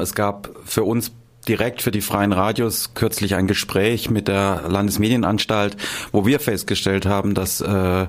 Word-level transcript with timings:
Es 0.00 0.14
gab 0.14 0.50
für 0.64 0.84
uns 0.84 1.12
direkt 1.48 1.82
für 1.82 1.90
die 1.90 2.00
freien 2.00 2.32
Radios 2.32 2.94
kürzlich 2.94 3.34
ein 3.34 3.46
Gespräch 3.46 4.10
mit 4.10 4.28
der 4.28 4.64
Landesmedienanstalt, 4.68 5.76
wo 6.12 6.26
wir 6.26 6.38
festgestellt 6.38 7.06
haben, 7.06 7.34
dass 7.34 7.60
äh, 7.60 8.06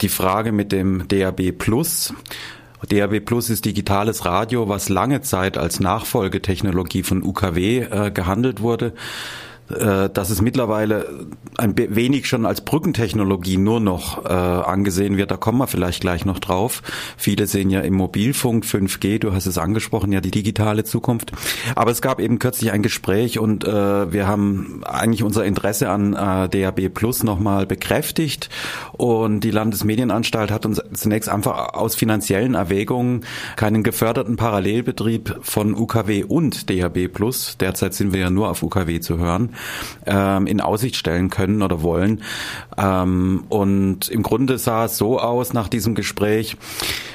die 0.00 0.08
Frage 0.08 0.52
mit 0.52 0.72
dem 0.72 1.06
DAB 1.08 1.52
Plus 1.52 2.12
DAB 2.88 3.20
Plus 3.20 3.50
ist 3.50 3.64
digitales 3.64 4.24
Radio, 4.24 4.68
was 4.68 4.88
lange 4.88 5.20
Zeit 5.20 5.58
als 5.58 5.80
Nachfolgetechnologie 5.80 7.02
von 7.02 7.22
UKW 7.24 7.80
äh, 7.80 8.10
gehandelt 8.12 8.60
wurde 8.60 8.92
dass 9.68 10.30
es 10.30 10.40
mittlerweile 10.40 11.26
ein 11.58 11.74
wenig 11.76 12.26
schon 12.26 12.46
als 12.46 12.60
Brückentechnologie 12.60 13.56
nur 13.58 13.80
noch 13.80 14.24
äh, 14.24 14.28
angesehen 14.28 15.16
wird. 15.16 15.30
Da 15.30 15.36
kommen 15.36 15.58
wir 15.58 15.66
vielleicht 15.66 16.00
gleich 16.00 16.24
noch 16.24 16.38
drauf. 16.38 16.82
Viele 17.16 17.46
sehen 17.46 17.70
ja 17.70 17.80
im 17.80 17.94
Mobilfunk 17.94 18.64
5G, 18.64 19.18
du 19.18 19.32
hast 19.32 19.46
es 19.46 19.58
angesprochen, 19.58 20.12
ja 20.12 20.20
die 20.20 20.30
digitale 20.30 20.84
Zukunft. 20.84 21.32
Aber 21.74 21.90
es 21.90 22.00
gab 22.00 22.20
eben 22.20 22.38
kürzlich 22.38 22.72
ein 22.72 22.82
Gespräch 22.82 23.38
und 23.38 23.64
äh, 23.64 24.12
wir 24.12 24.26
haben 24.26 24.82
eigentlich 24.84 25.22
unser 25.22 25.44
Interesse 25.44 25.90
an 25.90 26.14
äh, 26.14 26.48
DAB 26.48 26.88
Plus 26.88 27.22
nochmal 27.22 27.66
bekräftigt 27.66 28.48
und 28.92 29.40
die 29.40 29.50
Landesmedienanstalt 29.50 30.50
hat 30.50 30.64
uns 30.64 30.80
zunächst 30.94 31.28
einfach 31.28 31.74
aus 31.74 31.94
finanziellen 31.94 32.54
Erwägungen 32.54 33.24
keinen 33.56 33.82
geförderten 33.82 34.36
Parallelbetrieb 34.36 35.38
von 35.42 35.74
UKW 35.74 36.24
und 36.24 36.70
DAB 36.70 37.08
Plus, 37.08 37.56
derzeit 37.58 37.94
sind 37.94 38.12
wir 38.12 38.20
ja 38.20 38.30
nur 38.30 38.48
auf 38.48 38.62
UKW 38.62 39.00
zu 39.00 39.18
hören, 39.18 39.54
ähm, 40.06 40.46
in 40.46 40.60
Aussicht 40.60 40.96
stellen 40.96 41.30
können 41.30 41.62
oder 41.62 41.82
wollen. 41.82 42.22
Ähm, 42.76 43.44
und 43.48 44.08
im 44.08 44.22
Grunde 44.22 44.58
sah 44.58 44.84
es 44.84 44.96
so 44.96 45.18
aus 45.18 45.52
nach 45.52 45.68
diesem 45.68 45.94
Gespräch, 45.94 46.56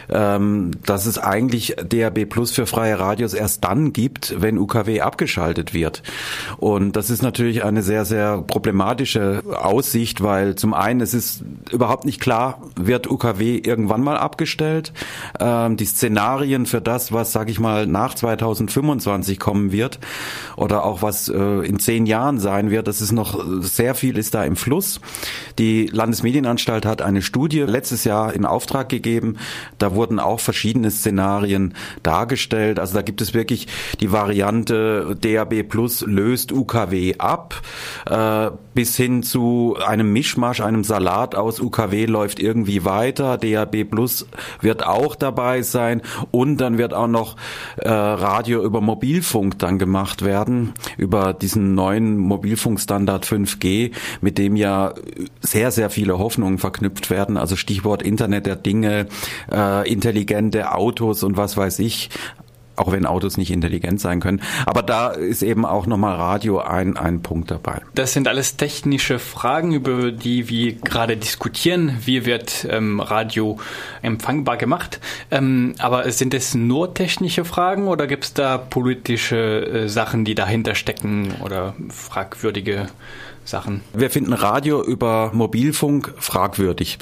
ähm, 0.10 0.72
dass 0.86 1.06
es 1.06 1.18
eigentlich 1.18 1.76
DAB 1.88 2.26
Plus 2.26 2.52
für 2.52 2.66
freie 2.66 3.00
Radios 3.00 3.34
erst 3.34 3.64
dann 3.64 3.94
gibt, 3.94 4.36
wenn 4.42 4.58
UKW 4.58 5.02
abgeschaltet 5.02 5.74
wird. 5.74 6.04
Und 6.58 6.96
das 6.96 7.10
ist 7.10 7.22
natürlich 7.22 7.64
eine 7.64 7.84
sehr, 7.84 8.06
sehr 8.06 8.42
problematische 8.42 9.44
Aussicht, 9.56 10.22
weil 10.22 10.56
zum 10.56 10.74
einen 10.74 11.02
es 11.02 11.14
ist 11.14 11.44
überhaupt 11.72 12.06
nicht 12.06 12.20
klar, 12.20 12.62
wird 12.76 13.10
UKW 13.10 13.58
irgendwann 13.58 14.02
mal 14.02 14.18
abgestellt. 14.18 14.94
Ähm, 15.40 15.78
die 15.78 15.86
Szenarien 15.86 16.66
für 16.66 16.82
das, 16.82 17.12
was, 17.12 17.32
sage 17.32 17.52
ich 17.52 17.60
mal, 17.60 17.88
nach 17.88 18.16
2025 18.16 19.40
kommen 19.40 19.72
wird 19.72 20.00
oder 20.56 20.84
auch 20.86 21.02
was 21.02 21.30
äh, 21.30 21.38
in 21.38 21.80
zehn 21.80 22.06
Jahren 22.06 22.33
sein 22.40 22.72
wird, 22.72 22.88
das 22.88 23.02
ist 23.02 23.12
noch 23.12 23.44
sehr 23.62 23.96
viel 23.96 24.18
ist 24.18 24.34
da 24.34 24.44
im 24.44 24.56
Fluss. 24.56 25.00
Die 25.60 25.88
Landesmedienanstalt 25.88 26.86
hat 26.86 27.02
eine 27.02 27.22
Studie 27.22 27.62
letztes 27.62 28.04
Jahr 28.04 28.34
in 28.34 28.46
Auftrag 28.46 28.90
gegeben. 28.90 29.38
Da 29.78 29.96
wurden 29.96 30.20
auch 30.20 30.40
verschiedene 30.40 30.92
Szenarien 30.92 31.74
dargestellt. 32.02 32.80
Also 32.80 32.96
da 32.96 33.02
gibt 33.02 33.22
es 33.22 33.34
wirklich 33.34 33.68
die 34.00 34.12
Variante 34.12 35.16
DAB 35.20 35.64
Plus 35.64 36.02
löst 36.02 36.52
UKW 36.52 37.16
ab, 37.18 37.62
äh, 38.10 38.52
bis 38.74 38.96
hin 38.96 39.24
zu 39.24 39.78
einem 39.86 40.12
Mischmasch, 40.14 40.62
einem 40.62 40.84
Salat 40.84 41.36
aus 41.36 41.60
UKW 41.60 42.06
läuft 42.06 42.40
irgendwie 42.40 42.86
weiter. 42.86 43.38
DAB 43.38 43.84
Plus 43.84 44.28
wird 44.62 44.86
auch 44.86 45.16
dabei 45.16 45.62
sein 45.62 46.02
und 46.32 46.58
dann 46.58 46.78
wird 46.78 46.94
auch 46.94 47.08
noch 47.08 47.36
äh, 47.78 47.90
Radio 47.90 48.64
über 48.64 48.82
Mobilfunk 48.82 49.60
dann 49.60 49.80
gemacht 49.80 50.24
werden, 50.24 50.74
über 50.98 51.34
diesen 51.34 51.76
neuen 51.76 52.18
Mobilfunkstandard 52.24 53.26
5G, 53.26 53.92
mit 54.22 54.38
dem 54.38 54.56
ja 54.56 54.94
sehr, 55.42 55.72
sehr 55.72 55.90
viele 55.90 56.18
Hoffnungen 56.18 56.58
verknüpft 56.58 57.10
werden. 57.10 57.38
Also 57.38 57.56
Stichwort 57.56 58.02
Internet 58.02 58.46
der 58.46 58.56
Dinge, 58.56 59.08
äh, 59.52 59.92
intelligente 59.92 60.74
Autos 60.74 61.24
und 61.24 61.38
was 61.38 61.58
weiß 61.58 61.80
ich 61.80 62.10
auch 62.76 62.92
wenn 62.92 63.06
Autos 63.06 63.38
nicht 63.38 63.52
intelligent 63.52 64.00
sein 64.00 64.20
können. 64.20 64.42
Aber 64.66 64.82
da 64.82 65.10
ist 65.10 65.44
eben 65.44 65.66
auch 65.66 65.86
nochmal 65.86 66.16
Radio 66.16 66.60
ein, 66.60 66.98
ein 66.98 67.22
Punkt 67.22 67.52
dabei. 67.52 67.82
Das 67.96 68.14
sind 68.14 68.28
alles 68.28 68.58
technische 68.58 69.20
Fragen, 69.20 69.74
über 69.74 70.12
die 70.12 70.50
wir 70.50 70.74
gerade 70.74 71.18
diskutieren. 71.18 71.98
Wie 72.04 72.26
wird 72.26 72.68
ähm, 72.70 73.00
Radio 73.00 73.60
empfangbar 74.02 74.58
gemacht? 74.58 75.00
Ähm, 75.32 75.76
aber 75.80 76.10
sind 76.12 76.34
es 76.34 76.56
nur 76.56 76.94
technische 76.94 77.46
Fragen 77.46 77.88
oder 77.88 78.08
gibt 78.08 78.24
es 78.24 78.34
da 78.34 78.58
politische 78.58 79.66
äh, 79.66 79.90
Sachen, 79.90 80.26
die 80.26 80.36
dahinter 80.36 80.76
stecken 80.76 81.34
oder 81.44 81.76
fragwürdige 81.90 82.88
Sachen. 83.46 83.82
Wir 83.94 84.10
finden 84.10 84.34
Radio 84.34 84.82
über 84.84 85.32
Mobilfunk 85.34 86.14
fragwürdig. 86.18 86.98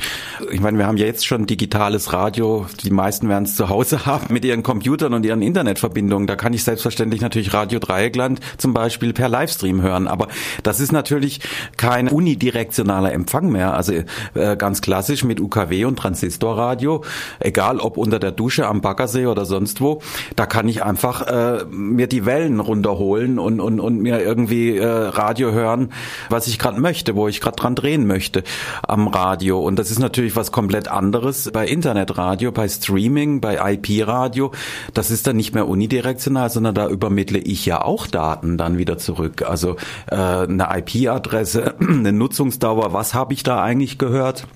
Ich 0.52 0.59
meine, 0.59 0.78
wir 0.78 0.88
haben 0.88 0.97
ja 0.97 1.06
jetzt 1.06 1.25
schon 1.25 1.46
digitales 1.46 2.13
Radio. 2.13 2.66
Die 2.84 2.90
meisten 2.90 3.29
werden 3.29 3.46
es 3.46 3.56
zu 3.56 3.69
Hause 3.69 4.06
haben 4.06 4.34
mit 4.34 4.44
ihren 4.44 4.63
Computern 4.63 5.13
und 5.13 5.25
ihren 5.25 5.41
Internetverbindungen. 5.41 6.28
Da 6.28 6.35
kann 6.35 6.53
ich 6.53 6.63
selbstverständlich 6.63 7.22
natürlich 7.22 7.53
Radio 7.53 7.79
Dreieckland 7.79 8.40
zum 8.57 8.74
Beispiel 8.74 9.13
per 9.13 9.29
Livestream 9.29 9.81
hören. 9.81 10.07
Aber 10.07 10.28
das 10.63 10.79
ist 10.79 10.91
natürlich 10.91 11.41
kein 11.78 12.07
unidirektionaler 12.07 13.13
Empfang 13.13 13.50
mehr. 13.50 13.75
Also 13.75 13.94
äh, 14.34 14.58
ganz 14.58 14.81
klassisch 14.81 15.23
mit 15.23 15.40
UKW 15.40 15.85
und 15.85 15.97
Transistorradio, 15.97 17.03
egal 17.40 17.79
ob 17.79 17.97
unter 17.97 18.18
der 18.18 18.31
Dusche 18.31 18.68
am 18.68 18.81
Baggersee 18.81 19.28
oder 19.28 19.46
sonst 19.46 19.79
wo. 19.79 20.02
Da 20.35 20.47
kann 20.47 20.68
ich 20.68 20.84
einfach 20.84 21.22
äh, 21.28 21.66
mir 21.69 22.08
die 22.08 22.25
Wellen 22.25 22.59
runterholen 22.59 23.38
und, 23.38 23.59
und, 23.59 23.79
und 23.79 24.02
mir 24.02 24.22
irgendwie 24.22 24.78
äh, 24.78 24.85
Radio 24.85 25.52
hören 25.52 25.91
was 26.31 26.47
ich 26.47 26.59
gerade 26.59 26.80
möchte, 26.80 27.16
wo 27.16 27.28
ich 27.28 27.42
gerade 27.42 27.56
dran 27.56 27.75
drehen 27.75 28.08
möchte 28.08 28.44
am 28.88 29.08
Radio. 29.08 29.59
Und 29.59 29.78
das 29.78 29.92
ist 29.92 30.00
natürlich 30.00 30.36
was 30.36 30.52
komplett 30.52 30.88
anderes 30.88 31.50
bei 31.52 31.68
Internetradio, 31.68 32.52
bei 32.52 32.68
Streaming, 32.68 33.42
bei 33.42 33.74
IP-Radio. 33.74 34.52
Das 34.94 35.12
ist 35.12 35.28
dann 35.28 35.36
nicht 35.36 35.53
mehr 35.53 35.68
unidirektional, 35.68 36.50
sondern 36.50 36.75
da 36.75 36.88
übermittle 36.88 37.40
ich 37.40 37.66
ja 37.66 37.84
auch 37.84 38.08
Daten 38.08 38.58
dann 38.58 38.78
wieder 38.78 38.97
zurück. 38.97 39.44
Also 39.44 39.75
äh, 40.08 40.16
eine 40.16 40.68
IP-Adresse, 40.78 41.75
eine 41.80 42.12
Nutzungsdauer, 42.12 42.94
was 42.94 43.14
habe 43.14 43.34
ich 43.34 43.44
da 43.44 43.62
eigentlich 43.62 43.97
gehört? 43.97 44.47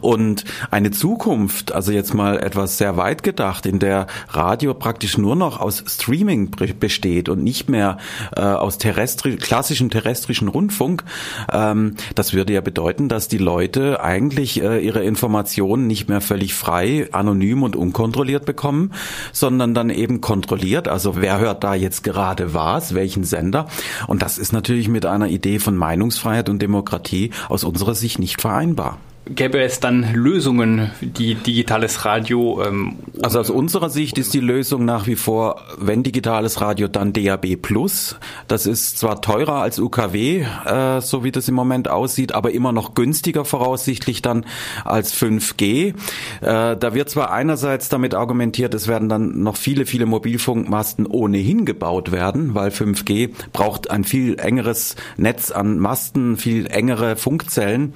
Und 0.00 0.44
eine 0.70 0.90
Zukunft, 0.90 1.72
also 1.72 1.92
jetzt 1.92 2.14
mal 2.14 2.38
etwas 2.38 2.78
sehr 2.78 2.96
weit 2.96 3.22
gedacht, 3.22 3.66
in 3.66 3.78
der 3.78 4.06
Radio 4.28 4.74
praktisch 4.74 5.18
nur 5.18 5.36
noch 5.36 5.60
aus 5.60 5.84
Streaming 5.86 6.50
besteht 6.78 7.28
und 7.28 7.42
nicht 7.42 7.68
mehr 7.68 7.98
äh, 8.36 8.40
aus 8.40 8.78
terrestri 8.78 9.36
klassischem 9.36 9.90
terrestrischen 9.90 10.48
Rundfunk, 10.48 11.04
ähm, 11.52 11.94
das 12.14 12.32
würde 12.32 12.52
ja 12.52 12.60
bedeuten, 12.60 13.08
dass 13.08 13.28
die 13.28 13.38
Leute 13.38 14.02
eigentlich 14.02 14.62
äh, 14.62 14.78
ihre 14.78 15.04
Informationen 15.04 15.86
nicht 15.86 16.08
mehr 16.08 16.20
völlig 16.20 16.54
frei, 16.54 17.08
anonym 17.12 17.62
und 17.62 17.76
unkontrolliert 17.76 18.44
bekommen, 18.44 18.92
sondern 19.32 19.74
dann 19.74 19.90
eben 19.90 20.20
kontrolliert. 20.20 20.88
Also 20.88 21.16
wer 21.16 21.38
hört 21.38 21.64
da 21.64 21.74
jetzt 21.74 22.02
gerade 22.04 22.54
was, 22.54 22.94
welchen 22.94 23.24
Sender? 23.24 23.66
Und 24.06 24.22
das 24.22 24.38
ist 24.38 24.52
natürlich 24.52 24.88
mit 24.88 25.06
einer 25.06 25.28
Idee 25.28 25.58
von 25.58 25.76
Meinungsfreiheit 25.76 26.48
und 26.48 26.60
Demokratie 26.60 27.30
aus 27.48 27.64
unserer 27.64 27.94
Sicht 27.94 28.18
nicht 28.18 28.40
vereinbar. 28.40 28.98
Gäbe 29.28 29.60
es 29.60 29.80
dann 29.80 30.14
Lösungen, 30.14 30.92
die 31.00 31.34
digitales 31.34 32.04
Radio? 32.04 32.62
Ähm, 32.64 32.96
also 33.20 33.40
aus 33.40 33.50
unserer 33.50 33.90
Sicht 33.90 34.18
ist 34.18 34.32
die 34.34 34.40
Lösung 34.40 34.84
nach 34.84 35.08
wie 35.08 35.16
vor, 35.16 35.62
wenn 35.78 36.04
digitales 36.04 36.60
Radio, 36.60 36.86
dann 36.86 37.12
DAB 37.12 37.56
Plus. 37.56 38.16
Das 38.46 38.66
ist 38.66 38.98
zwar 38.98 39.20
teurer 39.20 39.62
als 39.62 39.80
UKW, 39.80 40.46
äh, 40.64 41.00
so 41.00 41.24
wie 41.24 41.32
das 41.32 41.48
im 41.48 41.56
Moment 41.56 41.88
aussieht, 41.88 42.36
aber 42.36 42.52
immer 42.52 42.70
noch 42.70 42.94
günstiger 42.94 43.44
voraussichtlich 43.44 44.22
dann 44.22 44.46
als 44.84 45.12
5G. 45.12 45.88
Äh, 45.88 46.76
da 46.76 46.94
wird 46.94 47.10
zwar 47.10 47.32
einerseits 47.32 47.88
damit 47.88 48.14
argumentiert, 48.14 48.74
es 48.74 48.86
werden 48.86 49.08
dann 49.08 49.42
noch 49.42 49.56
viele, 49.56 49.86
viele 49.86 50.06
Mobilfunkmasten 50.06 51.04
ohnehin 51.04 51.64
gebaut 51.64 52.12
werden, 52.12 52.54
weil 52.54 52.70
5G 52.70 53.30
braucht 53.52 53.90
ein 53.90 54.04
viel 54.04 54.38
engeres 54.38 54.94
Netz 55.16 55.50
an 55.50 55.80
Masten, 55.80 56.36
viel 56.36 56.68
engere 56.68 57.16
Funkzellen. 57.16 57.92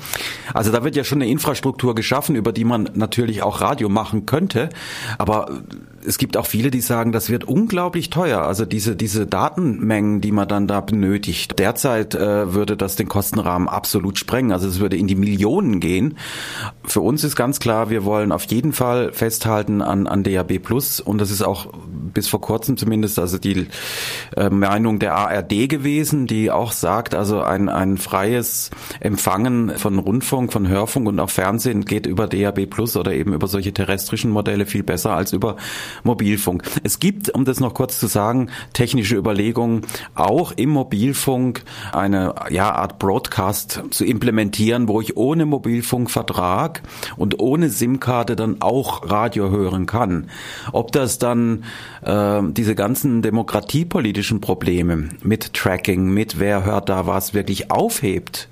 Also 0.53 0.73
da 0.73 0.83
wird 0.83 0.97
ja 0.97 1.05
schon 1.05 1.20
eine 1.21 1.31
Infrastruktur 1.31 1.95
geschaffen, 1.95 2.37
über 2.37 2.53
die 2.53 2.65
man 2.65 2.91
natürlich 2.95 3.43
auch 3.43 3.61
Radio 3.61 3.89
machen 3.89 4.27
könnte. 4.27 4.71
Aber 5.19 5.63
es 6.05 6.19
gibt 6.19 6.37
auch 6.37 6.47
viele, 6.47 6.71
die 6.71 6.81
sagen, 6.81 7.13
das 7.13 7.31
wird 7.31 7.45
unglaublich 7.45 8.11
teuer. 8.11 8.43
Also 8.43 8.65
diese, 8.65 8.97
diese 8.97 9.27
Datenmengen, 9.27 10.21
die 10.21 10.33
man 10.33 10.49
dann 10.49 10.67
da 10.67 10.81
benötigt. 10.81 11.59
Derzeit 11.59 12.15
äh, 12.15 12.55
würde 12.55 12.77
das 12.77 12.97
den 12.97 13.09
Kostenrahmen 13.09 13.69
absolut 13.69 14.19
sprengen. 14.19 14.53
Also 14.53 14.69
es 14.69 14.81
würde 14.81 14.97
in 14.97 15.07
die 15.07 15.15
Millionen 15.15 15.81
gehen. 15.81 16.17
Für 16.85 17.01
uns 17.01 17.25
ist 17.25 17.37
ganz 17.37 17.61
klar, 17.61 17.91
wir 17.91 18.05
wollen 18.05 18.33
auf 18.33 18.45
jeden 18.45 18.73
Fall 18.73 19.13
festhalten 19.13 19.83
an, 19.83 20.07
an 20.07 20.23
DAB 20.23 20.59
Plus. 20.59 21.01
Und 21.01 21.21
das 21.21 21.31
ist 21.31 21.43
auch 21.43 21.73
bis 22.13 22.29
vor 22.29 22.41
kurzem 22.41 22.77
zumindest 22.77 23.19
also 23.19 23.39
die 23.39 23.67
äh, 24.37 24.51
Meinung 24.51 24.99
der 24.99 25.15
ARD 25.15 25.69
gewesen, 25.69 26.27
die 26.27 26.51
auch 26.51 26.73
sagt, 26.73 27.15
also 27.15 27.43
ein, 27.43 27.69
ein 27.69 27.99
freies 27.99 28.71
Empfangen 29.01 29.79
von 29.79 29.99
Rundfunk, 29.99 30.53
von 30.53 30.69
Hörfunk 30.69 31.09
und 31.09 31.21
auch 31.21 31.31
Fernsehen 31.31 31.85
geht 31.85 32.07
über 32.07 32.27
DAB 32.27 32.67
Plus 32.67 32.97
oder 32.97 33.13
eben 33.13 33.35
über 33.35 33.47
solche 33.47 33.73
terrestrischen 33.73 34.31
Modelle 34.31 34.67
viel 34.67 34.83
besser 34.83 35.15
als 35.15 35.33
über 35.33 35.57
Mobilfunk. 36.03 36.63
Es 36.83 36.99
gibt, 36.99 37.31
um 37.31 37.45
das 37.45 37.61
noch 37.61 37.75
kurz 37.75 37.99
zu 37.99 38.07
sagen, 38.07 38.49
technische 38.73 39.17
Überlegungen, 39.17 39.83
auch 40.15 40.53
im 40.53 40.71
Mobilfunk 40.71 41.63
eine 41.93 42.35
ja, 42.51 42.73
Art 42.73 42.99
Broadcast 42.99 43.83
zu 43.91 44.05
implementieren, 44.05 44.89
wo 44.89 45.01
ich 45.01 45.17
ohne 45.17 45.47
Mobilfunkvertrag 45.47 46.83
und 47.17 47.41
ohne 47.41 47.69
SIM-Karte 47.69 48.37
dann 48.37 48.61
auch 48.61 49.09
Radio 49.11 49.51
hören 49.51 49.87
kann. 49.87 50.31
Ob 50.73 50.93
das 50.93 51.19
dann 51.19 51.65
äh, 52.03 52.41
diese 52.51 52.75
ganzen 52.75 53.23
demokratiepolitischen 53.23 54.41
Probleme 54.41 55.11
mit 55.23 55.55
Tracking, 55.55 56.11
mit 56.11 56.39
wer 56.39 56.65
hört 56.65 56.89
da 56.89 57.07
was 57.07 57.35
wirklich 57.35 57.71
aufhebt 57.71 58.49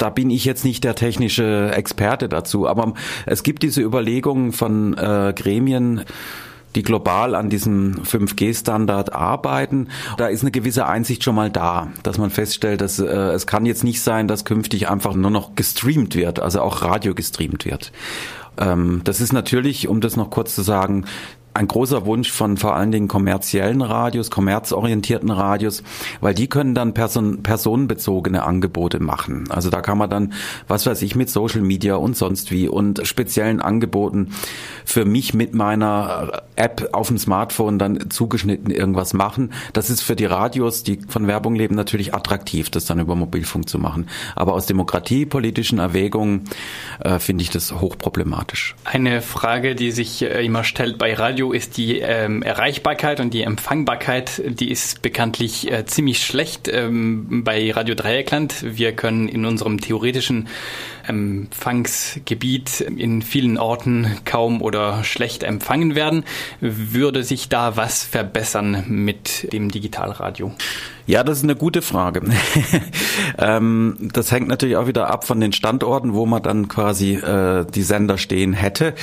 da 0.00 0.08
bin 0.08 0.30
ich 0.30 0.46
jetzt 0.46 0.64
nicht 0.64 0.82
der 0.84 0.94
technische 0.94 1.72
Experte 1.74 2.28
dazu, 2.28 2.66
aber 2.66 2.94
es 3.26 3.42
gibt 3.42 3.62
diese 3.62 3.82
Überlegungen 3.82 4.52
von 4.52 4.96
äh, 4.96 5.34
Gremien, 5.36 6.04
die 6.74 6.82
global 6.82 7.34
an 7.34 7.50
diesem 7.50 8.02
5G-Standard 8.02 9.12
arbeiten. 9.12 9.88
Da 10.16 10.28
ist 10.28 10.42
eine 10.42 10.50
gewisse 10.50 10.86
Einsicht 10.86 11.24
schon 11.24 11.34
mal 11.34 11.50
da, 11.50 11.88
dass 12.02 12.18
man 12.18 12.30
feststellt, 12.30 12.80
dass 12.80 12.98
äh, 12.98 13.06
es 13.06 13.46
kann 13.46 13.66
jetzt 13.66 13.84
nicht 13.84 14.02
sein, 14.02 14.28
dass 14.28 14.44
künftig 14.44 14.88
einfach 14.88 15.14
nur 15.14 15.30
noch 15.30 15.54
gestreamt 15.54 16.14
wird, 16.14 16.40
also 16.40 16.60
auch 16.60 16.82
Radio 16.82 17.14
gestreamt 17.14 17.64
wird. 17.64 17.92
Ähm, 18.58 19.00
das 19.04 19.20
ist 19.20 19.32
natürlich, 19.32 19.88
um 19.88 20.00
das 20.00 20.16
noch 20.16 20.30
kurz 20.30 20.54
zu 20.54 20.62
sagen, 20.62 21.04
ein 21.52 21.66
großer 21.66 22.06
Wunsch 22.06 22.30
von 22.30 22.56
vor 22.56 22.76
allen 22.76 22.92
Dingen 22.92 23.08
kommerziellen 23.08 23.82
Radios, 23.82 24.30
kommerzorientierten 24.30 25.30
Radios, 25.30 25.82
weil 26.20 26.34
die 26.34 26.48
können 26.48 26.74
dann 26.74 26.94
person 26.94 27.42
personenbezogene 27.42 28.44
Angebote 28.44 29.00
machen. 29.00 29.50
Also 29.50 29.68
da 29.70 29.80
kann 29.80 29.98
man 29.98 30.10
dann, 30.10 30.32
was 30.68 30.86
weiß 30.86 31.02
ich, 31.02 31.16
mit 31.16 31.28
Social 31.28 31.62
Media 31.62 31.96
und 31.96 32.16
sonst 32.16 32.52
wie 32.52 32.68
und 32.68 33.06
speziellen 33.06 33.60
Angeboten 33.60 34.32
für 34.84 35.04
mich 35.04 35.34
mit 35.34 35.54
meiner 35.54 36.42
App 36.56 36.90
auf 36.92 37.08
dem 37.08 37.18
Smartphone 37.18 37.78
dann 37.78 38.10
zugeschnitten 38.10 38.70
irgendwas 38.70 39.12
machen. 39.12 39.52
Das 39.72 39.90
ist 39.90 40.02
für 40.02 40.16
die 40.16 40.26
Radios, 40.26 40.84
die 40.84 41.00
von 41.08 41.26
Werbung 41.26 41.54
leben, 41.56 41.74
natürlich 41.74 42.14
attraktiv, 42.14 42.70
das 42.70 42.84
dann 42.84 43.00
über 43.00 43.16
Mobilfunk 43.16 43.68
zu 43.68 43.78
machen. 43.78 44.08
Aber 44.36 44.54
aus 44.54 44.66
demokratiepolitischen 44.66 45.78
Erwägungen 45.78 46.44
äh, 47.00 47.18
finde 47.18 47.42
ich 47.42 47.50
das 47.50 47.72
hochproblematisch. 47.72 48.76
Eine 48.84 49.20
Frage, 49.20 49.74
die 49.74 49.90
sich 49.90 50.22
äh, 50.22 50.44
immer 50.44 50.64
stellt 50.64 50.98
bei 50.98 51.14
Radio 51.14 51.39
Radio 51.40 51.52
ist 51.52 51.78
die 51.78 52.00
ähm, 52.00 52.42
Erreichbarkeit 52.42 53.18
und 53.18 53.32
die 53.32 53.44
Empfangbarkeit, 53.44 54.42
die 54.44 54.70
ist 54.70 55.00
bekanntlich 55.00 55.72
äh, 55.72 55.86
ziemlich 55.86 56.22
schlecht 56.22 56.68
ähm, 56.68 57.44
bei 57.44 57.72
Radio 57.72 57.94
Dreieckland. 57.94 58.62
Wir 58.62 58.92
können 58.92 59.26
in 59.26 59.46
unserem 59.46 59.80
theoretischen 59.80 60.48
Empfangsgebiet 61.06 62.82
in 62.82 63.22
vielen 63.22 63.56
Orten 63.56 64.18
kaum 64.26 64.60
oder 64.60 65.02
schlecht 65.02 65.42
empfangen 65.42 65.94
werden. 65.94 66.24
Würde 66.60 67.24
sich 67.24 67.48
da 67.48 67.74
was 67.74 68.04
verbessern 68.04 68.84
mit 68.88 69.50
dem 69.50 69.70
Digitalradio? 69.70 70.52
Ja, 71.10 71.24
das 71.24 71.38
ist 71.38 71.44
eine 71.44 71.56
gute 71.56 71.82
Frage. 71.82 72.22
ähm, 73.38 73.96
das 74.12 74.30
hängt 74.30 74.46
natürlich 74.46 74.76
auch 74.76 74.86
wieder 74.86 75.10
ab 75.10 75.26
von 75.26 75.40
den 75.40 75.52
Standorten, 75.52 76.14
wo 76.14 76.24
man 76.24 76.40
dann 76.40 76.68
quasi 76.68 77.14
äh, 77.14 77.66
die 77.66 77.82
Sender 77.82 78.16
stehen 78.16 78.52
hätte. 78.52 78.94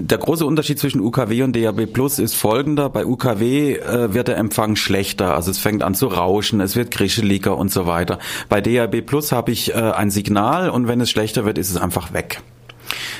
Der 0.00 0.18
große 0.18 0.44
Unterschied 0.44 0.80
zwischen 0.80 1.00
UKW 1.00 1.44
und 1.44 1.54
DAB 1.54 1.86
Plus 1.86 2.18
ist 2.18 2.34
folgender. 2.34 2.90
Bei 2.90 3.06
UKW 3.06 3.76
äh, 3.76 4.12
wird 4.12 4.26
der 4.26 4.38
Empfang 4.38 4.74
schlechter, 4.74 5.36
also 5.36 5.52
es 5.52 5.58
fängt 5.58 5.84
an 5.84 5.94
zu 5.94 6.08
rauschen, 6.08 6.60
es 6.60 6.74
wird 6.74 6.90
krischeliger 6.90 7.56
und 7.56 7.70
so 7.70 7.86
weiter. 7.86 8.18
Bei 8.48 8.60
DAB 8.60 9.00
Plus 9.02 9.30
habe 9.30 9.52
ich 9.52 9.72
äh, 9.72 9.74
ein 9.74 10.10
Signal 10.10 10.68
und 10.68 10.88
wenn 10.88 11.00
es 11.00 11.10
schlechter 11.10 11.44
wird, 11.44 11.58
ist 11.58 11.70
es 11.70 11.76
einfach 11.76 12.12
weg. 12.12 12.42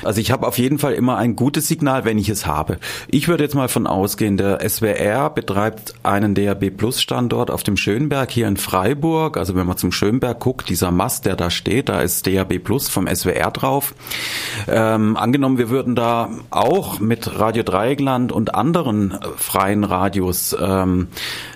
Also 0.03 0.21
ich 0.21 0.31
habe 0.31 0.47
auf 0.47 0.57
jeden 0.57 0.79
Fall 0.79 0.93
immer 0.93 1.17
ein 1.17 1.35
gutes 1.35 1.67
Signal, 1.67 2.05
wenn 2.05 2.17
ich 2.17 2.29
es 2.29 2.45
habe. 2.45 2.77
Ich 3.07 3.27
würde 3.27 3.43
jetzt 3.43 3.55
mal 3.55 3.67
von 3.67 3.87
ausgehen, 3.87 4.37
der 4.37 4.67
SWR 4.67 5.29
betreibt 5.29 5.93
einen 6.03 6.35
DAB 6.35 6.69
Plus 6.71 7.01
Standort 7.01 7.51
auf 7.51 7.63
dem 7.63 7.77
Schönberg 7.77 8.31
hier 8.31 8.47
in 8.47 8.57
Freiburg. 8.57 9.37
Also 9.37 9.55
wenn 9.55 9.67
man 9.67 9.77
zum 9.77 9.91
Schönberg 9.91 10.39
guckt, 10.39 10.69
dieser 10.69 10.91
Mast, 10.91 11.25
der 11.25 11.35
da 11.35 11.49
steht, 11.49 11.89
da 11.89 12.01
ist 12.01 12.27
DAB 12.27 12.59
Plus 12.59 12.89
vom 12.89 13.07
SWR 13.07 13.51
drauf. 13.51 13.93
Ähm, 14.67 15.17
angenommen, 15.17 15.57
wir 15.57 15.69
würden 15.69 15.95
da 15.95 16.29
auch 16.49 16.99
mit 16.99 17.39
Radio 17.39 17.63
Dreieckland 17.63 18.31
und 18.31 18.55
anderen 18.55 19.11
äh, 19.11 19.17
freien 19.37 19.83
Radios 19.83 20.55
ähm, 20.59 21.07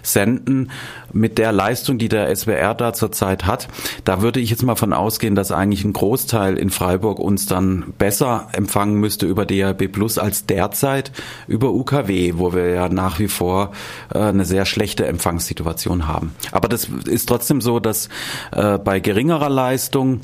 senden, 0.02 0.72
mit 1.14 1.38
der 1.38 1.52
Leistung, 1.52 1.98
die 1.98 2.10
der 2.10 2.34
SWR 2.36 2.74
da 2.74 2.94
zurzeit 2.94 3.46
hat, 3.46 3.68
da 4.04 4.22
würde 4.22 4.40
ich 4.40 4.50
jetzt 4.50 4.64
mal 4.64 4.76
von 4.76 4.94
ausgehen, 4.94 5.36
dass 5.36 5.52
eigentlich 5.52 5.84
ein 5.84 5.94
Großteil 5.94 6.58
in 6.58 6.70
Freiburg 6.70 7.20
uns 7.20 7.46
dann 7.46 7.94
besser 7.98 8.48
empfangen 8.54 9.00
müsste 9.00 9.26
über 9.26 9.46
DAB 9.46 9.88
Plus 9.88 10.18
als 10.18 10.46
derzeit 10.46 11.12
über 11.48 11.72
UKW, 11.72 12.34
wo 12.38 12.54
wir 12.54 12.70
ja 12.70 12.90
nach 12.90 13.20
wie 13.20 13.28
vor 13.28 13.72
äh, 14.14 14.20
eine 14.20 14.46
sehr 14.46 14.66
schlechte 14.66 15.06
Empfangssituation 15.08 16.08
haben. 16.08 16.36
Aber 16.52 16.68
das 16.68 16.90
ist 17.06 17.28
trotzdem 17.28 17.62
so, 17.62 17.80
dass 17.80 18.10
äh, 18.52 18.78
bei 18.78 19.00
geringerer 19.00 19.50
Leistung 19.50 20.22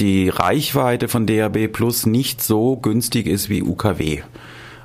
die 0.00 0.28
Reichweite 0.28 1.08
von 1.08 1.26
DAB 1.26 1.68
Plus 1.68 2.06
nicht 2.06 2.23
so 2.30 2.76
günstig 2.76 3.26
ist 3.26 3.48
wie 3.48 3.62
UKW. 3.62 4.22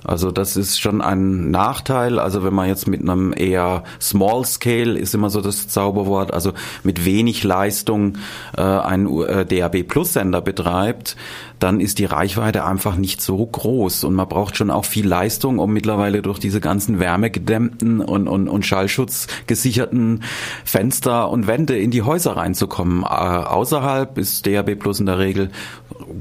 Also 0.04 0.32
das 0.32 0.56
ist 0.56 0.80
schon 0.80 1.02
ein 1.02 1.52
Nachteil. 1.52 2.20
Also 2.20 2.44
wenn 2.44 2.54
man 2.54 2.68
jetzt 2.68 2.88
mit 2.88 3.02
einem 3.02 3.34
eher 3.36 3.84
Small 4.00 4.46
Scale 4.46 4.98
ist 4.98 5.14
immer 5.14 5.30
so 5.30 5.42
das 5.42 5.68
Zauberwort, 5.68 6.34
also 6.34 6.54
mit 6.84 7.06
wenig 7.06 7.44
Leistung 7.44 8.18
äh, 8.58 8.62
einen 8.62 9.08
äh, 9.24 9.46
DAB 9.46 9.84
Plus 9.84 10.14
Sender 10.14 10.42
betreibt, 10.42 11.16
dann 11.60 11.82
ist 11.82 12.00
die 12.00 12.06
Reichweite 12.06 12.64
einfach 12.66 12.96
nicht 12.96 13.22
so 13.22 13.46
groß 13.46 14.06
und 14.06 14.16
man 14.16 14.30
braucht 14.30 14.56
schon 14.56 14.72
auch 14.72 14.86
viel 14.86 15.08
Leistung, 15.08 15.60
um 15.60 15.74
mittlerweile 15.74 16.22
durch 16.22 16.40
diese 16.40 16.62
ganzen 16.62 17.00
wärmegedämmten 17.00 18.00
und, 18.00 18.28
und, 18.28 18.48
und 18.48 18.66
schallschutzgesicherten 18.66 20.24
Fenster 20.64 21.30
und 21.30 21.48
Wände 21.48 21.78
in 21.78 21.92
die 21.92 22.04
Häuser 22.04 22.38
reinzukommen. 22.38 23.04
Äh, 23.04 23.08
außerhalb 23.08 24.18
ist 24.18 24.48
DAB 24.48 24.76
Plus 24.76 25.00
in 25.00 25.06
der 25.06 25.20
Regel 25.20 25.52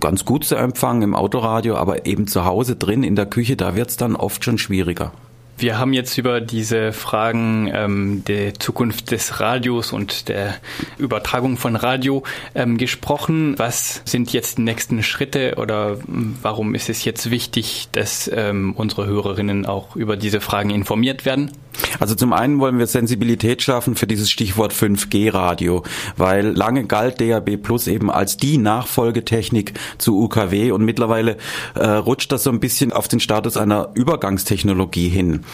ganz 0.00 0.24
gut 0.24 0.44
zu 0.44 0.56
empfangen 0.56 1.02
im 1.02 1.14
Autoradio, 1.14 1.76
aber 1.76 2.06
eben 2.06 2.26
zu 2.26 2.44
Hause 2.44 2.76
drin 2.76 3.02
in 3.02 3.16
der 3.16 3.26
Küche, 3.26 3.56
da 3.56 3.67
wird's 3.74 3.96
dann 3.96 4.16
oft 4.16 4.44
schon 4.44 4.58
schwieriger. 4.58 5.12
Wir 5.58 5.76
haben 5.76 5.92
jetzt 5.92 6.16
über 6.18 6.40
diese 6.40 6.92
Fragen 6.92 7.68
ähm, 7.74 8.22
der 8.28 8.54
Zukunft 8.54 9.10
des 9.10 9.40
Radios 9.40 9.92
und 9.92 10.28
der 10.28 10.54
Übertragung 10.98 11.56
von 11.56 11.74
Radio 11.74 12.22
ähm, 12.54 12.78
gesprochen. 12.78 13.58
Was 13.58 14.00
sind 14.04 14.32
jetzt 14.32 14.58
die 14.58 14.62
nächsten 14.62 15.02
Schritte 15.02 15.56
oder 15.56 15.98
warum 16.42 16.76
ist 16.76 16.88
es 16.88 17.04
jetzt 17.04 17.32
wichtig, 17.32 17.88
dass 17.90 18.30
ähm, 18.32 18.72
unsere 18.76 19.06
Hörerinnen 19.06 19.66
auch 19.66 19.96
über 19.96 20.16
diese 20.16 20.40
Fragen 20.40 20.70
informiert 20.70 21.24
werden? 21.24 21.50
Also 22.00 22.14
zum 22.14 22.32
einen 22.32 22.60
wollen 22.60 22.78
wir 22.78 22.86
Sensibilität 22.86 23.62
schaffen 23.62 23.96
für 23.96 24.06
dieses 24.06 24.30
Stichwort 24.30 24.72
5G-Radio, 24.72 25.82
weil 26.16 26.46
lange 26.46 26.84
galt 26.84 27.20
DAB 27.20 27.56
Plus 27.56 27.86
eben 27.86 28.10
als 28.10 28.36
die 28.36 28.58
Nachfolgetechnik 28.58 29.74
zu 29.98 30.20
UKW 30.20 30.72
und 30.72 30.84
mittlerweile 30.84 31.36
äh, 31.74 31.86
rutscht 31.86 32.32
das 32.32 32.44
so 32.44 32.50
ein 32.50 32.60
bisschen 32.60 32.92
auf 32.92 33.08
den 33.08 33.20
Status 33.20 33.56
einer 33.56 33.90
Übergangstechnologie 33.94 35.08
hin. 35.08 35.44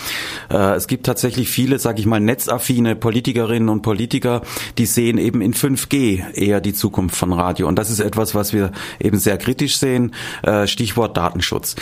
Äh, 0.50 0.75
es 0.75 0.87
gibt 0.87 1.06
tatsächlich 1.06 1.49
viele, 1.49 1.79
sage 1.79 2.00
ich 2.00 2.06
mal, 2.06 2.20
netzaffine 2.20 2.96
Politikerinnen 2.96 3.69
und 3.69 3.82
Politiker, 3.82 4.43
die 4.79 4.86
sehen 4.86 5.19
eben 5.19 5.41
in 5.41 5.55
5G 5.55 6.34
eher 6.34 6.60
die 6.60 6.72
Zukunft 6.72 7.17
von 7.17 7.32
Radio 7.32 7.69
und 7.69 7.79
das 7.79 7.91
ist 7.91 8.01
etwas, 8.01 8.34
was 8.34 8.53
wir 8.53 8.72
eben 9.01 9.19
sehr 9.19 9.39
kritisch 9.39 9.77
sehen. 9.79 10.15
Äh, 10.43 10.67
Stichwort 10.67 11.17
Datenschutz. 11.17 11.77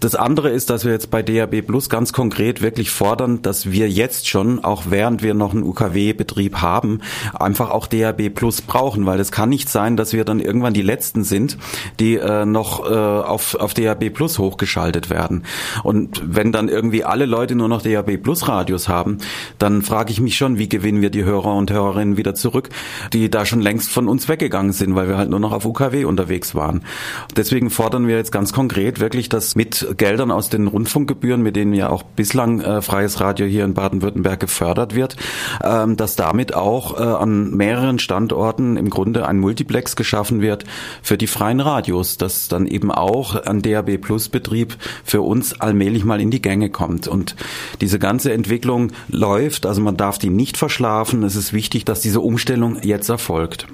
Das 0.00 0.14
andere 0.14 0.50
ist, 0.50 0.70
dass 0.70 0.84
wir 0.84 0.92
jetzt 0.92 1.10
bei 1.10 1.22
DAB 1.22 1.62
Plus 1.62 1.88
ganz 1.88 2.12
konkret 2.12 2.62
wirklich 2.62 2.90
fordern, 2.90 3.42
dass 3.42 3.70
wir 3.70 3.88
jetzt 3.88 4.28
schon, 4.28 4.64
auch 4.64 4.84
während 4.88 5.22
wir 5.22 5.34
noch 5.34 5.52
einen 5.52 5.62
UKW-Betrieb 5.62 6.62
haben, 6.62 7.00
einfach 7.34 7.70
auch 7.70 7.86
DAB 7.86 8.30
Plus 8.30 8.62
brauchen, 8.62 9.06
weil 9.06 9.20
es 9.20 9.32
kann 9.32 9.48
nicht 9.48 9.68
sein, 9.68 9.96
dass 9.96 10.12
wir 10.12 10.24
dann 10.24 10.40
irgendwann 10.40 10.74
die 10.74 10.82
Letzten 10.82 11.24
sind, 11.24 11.58
die 11.98 12.16
äh, 12.16 12.44
noch 12.44 12.88
äh, 12.88 12.94
auf, 12.94 13.54
auf 13.54 13.74
DAB 13.74 14.10
Plus 14.10 14.38
hochgeschaltet 14.38 15.10
werden. 15.10 15.44
Und 15.82 16.22
wenn 16.24 16.52
dann 16.52 16.68
irgendwie 16.68 17.04
alle 17.04 17.26
Leute 17.26 17.54
nur 17.58 17.68
noch 17.68 17.82
DAB 17.82 18.16
Plus 18.16 18.48
Radios 18.48 18.88
haben, 18.88 19.18
dann 19.58 19.82
frage 19.82 20.10
ich 20.10 20.20
mich 20.20 20.36
schon, 20.36 20.58
wie 20.58 20.68
gewinnen 20.68 21.02
wir 21.02 21.10
die 21.10 21.24
Hörer 21.24 21.54
und 21.54 21.70
Hörerinnen 21.70 22.16
wieder 22.16 22.34
zurück, 22.34 22.70
die 23.12 23.30
da 23.30 23.44
schon 23.44 23.60
längst 23.60 23.90
von 23.90 24.08
uns 24.08 24.28
weggegangen 24.28 24.72
sind, 24.72 24.94
weil 24.94 25.08
wir 25.08 25.18
halt 25.18 25.30
nur 25.30 25.40
noch 25.40 25.52
auf 25.52 25.64
UKW 25.64 26.04
unterwegs 26.04 26.54
waren. 26.54 26.82
Deswegen 27.36 27.70
fordern 27.70 28.06
wir 28.06 28.16
jetzt 28.16 28.32
ganz 28.32 28.52
konkret 28.52 29.00
wirklich, 29.00 29.28
dass 29.28 29.54
mit 29.54 29.86
Geldern 29.96 30.30
aus 30.30 30.48
den 30.48 30.66
Rundfunkgebühren, 30.66 31.42
mit 31.42 31.56
denen 31.56 31.74
ja 31.74 31.90
auch 31.90 32.02
bislang 32.02 32.60
äh, 32.60 32.82
freies 32.82 33.20
Radio 33.20 33.46
hier 33.46 33.64
in 33.64 33.74
Baden-Württemberg 33.74 34.40
gefördert 34.40 34.94
wird, 34.94 35.16
ähm, 35.62 35.96
dass 35.96 36.16
damit 36.16 36.54
auch 36.54 36.98
äh, 36.98 37.02
an 37.02 37.50
mehreren 37.50 37.98
Standorten 37.98 38.76
im 38.76 38.90
Grunde 38.90 39.26
ein 39.26 39.38
Multiplex 39.38 39.96
geschaffen 39.96 40.40
wird 40.40 40.64
für 41.02 41.18
die 41.18 41.26
freien 41.26 41.60
Radios, 41.60 42.16
dass 42.16 42.48
dann 42.48 42.66
eben 42.66 42.90
auch 42.90 43.34
ein 43.34 43.62
DAB 43.62 43.98
Plus 43.98 44.28
Betrieb 44.28 44.76
für 45.04 45.22
uns 45.22 45.60
allmählich 45.60 46.04
mal 46.04 46.20
in 46.20 46.30
die 46.30 46.42
Gänge 46.42 46.70
kommt. 46.70 47.08
Und 47.08 47.36
diese 47.80 47.98
ganze 47.98 48.32
Entwicklung 48.32 48.92
läuft, 49.08 49.66
also 49.66 49.80
man 49.80 49.96
darf 49.96 50.18
die 50.18 50.30
nicht 50.30 50.56
verschlafen. 50.56 51.22
Es 51.22 51.36
ist 51.36 51.52
wichtig, 51.52 51.84
dass 51.84 52.00
diese 52.00 52.20
Umstellung 52.20 52.78
jetzt 52.82 53.08
erfolgt. 53.08 53.66